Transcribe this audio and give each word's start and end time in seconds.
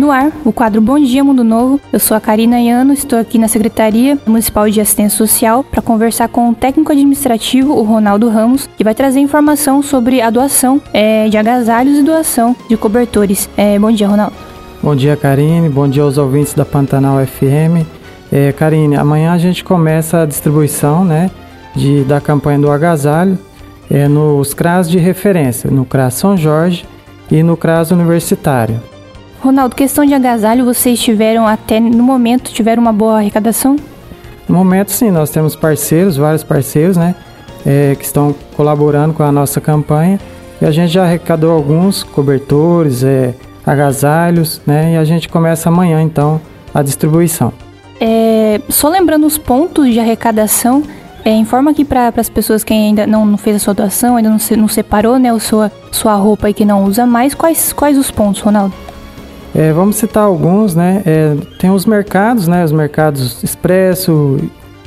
No 0.00 0.10
ar, 0.10 0.32
o 0.46 0.50
quadro 0.50 0.80
Bom 0.80 0.98
Dia 0.98 1.22
Mundo 1.22 1.44
Novo. 1.44 1.78
Eu 1.92 2.00
sou 2.00 2.16
a 2.16 2.20
Karina 2.20 2.58
Iano, 2.58 2.94
estou 2.94 3.18
aqui 3.18 3.36
na 3.36 3.48
Secretaria 3.48 4.16
Municipal 4.26 4.66
de 4.70 4.80
Assistência 4.80 5.18
Social 5.18 5.62
para 5.62 5.82
conversar 5.82 6.26
com 6.28 6.48
o 6.48 6.54
técnico 6.54 6.90
administrativo, 6.90 7.74
o 7.74 7.82
Ronaldo 7.82 8.30
Ramos, 8.30 8.66
que 8.78 8.82
vai 8.82 8.94
trazer 8.94 9.20
informação 9.20 9.82
sobre 9.82 10.22
a 10.22 10.30
doação 10.30 10.80
é, 10.94 11.28
de 11.28 11.36
agasalhos 11.36 11.98
e 11.98 12.02
doação 12.02 12.56
de 12.66 12.78
cobertores. 12.78 13.46
É, 13.58 13.78
bom 13.78 13.92
dia, 13.92 14.08
Ronaldo. 14.08 14.32
Bom 14.82 14.96
dia, 14.96 15.14
Karine. 15.18 15.68
Bom 15.68 15.86
dia 15.86 16.02
aos 16.02 16.16
ouvintes 16.16 16.54
da 16.54 16.64
Pantanal 16.64 17.18
FM. 17.26 17.86
É, 18.32 18.52
Karine, 18.52 18.96
amanhã 18.96 19.32
a 19.34 19.38
gente 19.38 19.62
começa 19.62 20.22
a 20.22 20.24
distribuição 20.24 21.04
né, 21.04 21.30
de, 21.76 22.04
da 22.04 22.22
campanha 22.22 22.58
do 22.58 22.70
agasalho 22.70 23.38
é, 23.90 24.08
nos 24.08 24.54
CRAS 24.54 24.88
de 24.88 24.96
referência, 24.96 25.70
no 25.70 25.84
CRAS 25.84 26.14
São 26.14 26.38
Jorge 26.38 26.86
e 27.30 27.42
no 27.42 27.54
CRAS 27.54 27.90
Universitário. 27.90 28.80
Ronaldo, 29.40 29.74
questão 29.74 30.04
de 30.04 30.14
agasalho, 30.14 30.64
vocês 30.64 31.00
tiveram 31.00 31.46
até 31.46 31.80
no 31.80 32.02
momento, 32.02 32.52
tiveram 32.52 32.82
uma 32.82 32.92
boa 32.92 33.18
arrecadação? 33.18 33.76
No 34.48 34.54
momento, 34.56 34.92
sim, 34.92 35.10
nós 35.10 35.30
temos 35.30 35.56
parceiros, 35.56 36.16
vários 36.16 36.44
parceiros, 36.44 36.96
né, 36.96 37.14
é, 37.64 37.94
que 37.94 38.04
estão 38.04 38.34
colaborando 38.56 39.14
com 39.14 39.22
a 39.22 39.32
nossa 39.32 39.60
campanha 39.60 40.20
e 40.60 40.66
a 40.66 40.70
gente 40.70 40.92
já 40.92 41.04
arrecadou 41.04 41.52
alguns 41.52 42.02
cobertores, 42.02 43.02
é, 43.02 43.34
agasalhos, 43.66 44.60
né? 44.66 44.94
E 44.94 44.96
a 44.96 45.04
gente 45.04 45.28
começa 45.28 45.68
amanhã 45.68 46.02
então 46.02 46.40
a 46.74 46.82
distribuição. 46.82 47.52
É, 48.00 48.60
só 48.68 48.88
lembrando 48.88 49.26
os 49.26 49.38
pontos 49.38 49.92
de 49.92 50.00
arrecadação, 50.00 50.82
é, 51.24 51.30
informa 51.30 51.70
aqui 51.70 51.84
para 51.84 52.12
as 52.16 52.28
pessoas 52.28 52.64
que 52.64 52.72
ainda 52.72 53.06
não, 53.06 53.26
não, 53.26 53.38
fez 53.38 53.56
a 53.56 53.58
sua 53.58 53.74
doação, 53.74 54.16
ainda 54.16 54.30
não, 54.30 54.38
se, 54.38 54.56
não 54.56 54.68
separou 54.68 55.18
né, 55.18 55.30
a 55.30 55.38
sua, 55.38 55.70
sua 55.92 56.14
roupa 56.14 56.48
e 56.48 56.54
que 56.54 56.64
não 56.64 56.84
usa 56.84 57.06
mais, 57.06 57.34
quais, 57.34 57.72
quais 57.72 57.98
os 57.98 58.10
pontos, 58.10 58.40
Ronaldo? 58.40 58.74
É, 59.54 59.72
vamos 59.72 59.96
citar 59.96 60.24
alguns, 60.24 60.74
né? 60.74 61.02
É, 61.04 61.36
tem 61.58 61.70
os 61.70 61.84
mercados, 61.84 62.46
né? 62.46 62.64
Os 62.64 62.72
mercados 62.72 63.42
Expresso, 63.42 64.38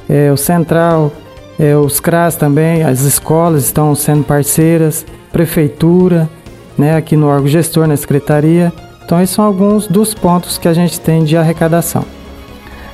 é, 0.09 0.31
o 0.31 0.37
Central, 0.37 1.11
é, 1.59 1.75
os 1.75 1.99
CRAS 1.99 2.35
também, 2.35 2.83
as 2.83 3.01
escolas 3.01 3.65
estão 3.65 3.93
sendo 3.95 4.23
parceiras, 4.23 5.05
prefeitura, 5.31 6.29
né, 6.77 6.95
aqui 6.95 7.15
no 7.15 7.27
órgão 7.27 7.47
gestor, 7.47 7.87
na 7.87 7.95
secretaria. 7.95 8.71
Então, 9.05 9.21
esses 9.21 9.35
são 9.35 9.45
alguns 9.45 9.87
dos 9.87 10.13
pontos 10.13 10.57
que 10.57 10.67
a 10.67 10.73
gente 10.73 10.99
tem 10.99 11.23
de 11.23 11.37
arrecadação. 11.37 12.05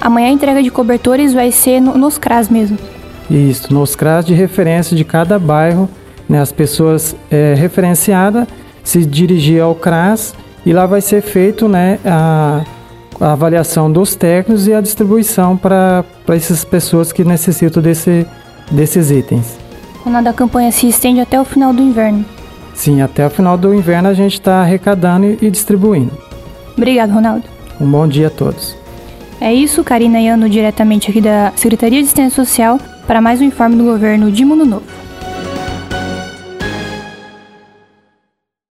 Amanhã 0.02 0.28
a 0.28 0.32
entrega 0.32 0.64
de 0.64 0.70
cobertores 0.70 1.34
vai 1.34 1.52
ser 1.52 1.80
no, 1.80 1.98
nos 1.98 2.18
CRAS 2.18 2.50
mesmo? 2.50 2.78
Isso, 3.30 3.74
nos 3.74 3.96
CRAS 3.96 4.26
de 4.26 4.34
referência 4.34 4.96
de 4.96 5.04
cada 5.04 5.38
bairro. 5.38 5.90
Né, 6.28 6.40
as 6.40 6.52
pessoas 6.52 7.16
é, 7.32 7.56
referenciadas 7.58 8.48
se 8.84 9.06
dirigir 9.06 9.62
ao 9.62 9.74
CRAS 9.74 10.34
e 10.66 10.74
lá 10.74 10.86
vai 10.86 11.02
ser 11.02 11.22
feito 11.22 11.68
né, 11.68 12.00
a, 12.06 12.64
a 13.20 13.34
avaliação 13.34 13.92
dos 13.92 14.16
técnicos 14.16 14.68
e 14.68 14.74
a 14.74 14.82
distribuição 14.82 15.58
para 15.58 16.04
essas 16.30 16.64
pessoas 16.64 17.12
que 17.12 17.24
necessitam 17.24 17.82
desse, 17.82 18.26
desses 18.72 19.12
itens. 19.12 19.58
Ronaldo, 20.04 20.30
a 20.30 20.34
campanha 20.34 20.72
se 20.72 20.88
estende 20.88 21.20
até 21.20 21.40
o 21.40 21.46
final 21.46 21.74
do 21.74 21.82
inverno. 21.82 22.26
Sim, 22.74 23.02
até 23.02 23.28
o 23.28 23.30
final 23.30 23.58
do 23.58 23.74
inverno 23.74 24.10
a 24.10 24.14
gente 24.14 24.34
está 24.34 24.62
arrecadando 24.62 25.38
e 25.42 25.52
distribuindo. 25.52 26.12
Obrigado, 26.78 27.12
Ronaldo. 27.12 27.44
Um 27.80 27.90
bom 27.90 28.08
dia 28.08 28.28
a 28.28 28.30
todos. 28.30 28.76
É 29.42 29.54
isso, 29.54 29.84
Karina 29.84 30.20
Iano, 30.20 30.50
diretamente 30.50 31.10
aqui 31.10 31.22
da 31.22 31.52
Secretaria 31.56 32.00
de 32.00 32.06
Assistência 32.06 32.44
Social, 32.44 32.80
para 33.08 33.22
mais 33.22 33.42
um 33.42 33.46
informe 33.46 33.76
do 33.76 33.84
governo 33.84 34.32
de 34.32 34.44
Mundo 34.44 34.66
Novo. 34.66 34.86